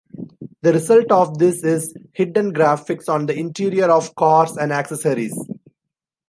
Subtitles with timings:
[0.63, 5.37] The result of this is hidden graphics on the interior of cars and accessories.